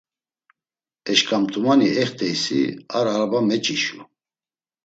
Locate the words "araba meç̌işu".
3.13-3.99